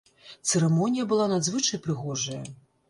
[0.51, 2.45] Цырымонія была надзвычай прыгожая.